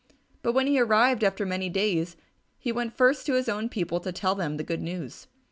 [0.41, 2.17] But when he arrived after many days,
[2.57, 5.27] he went first to his own people to tell them the good news.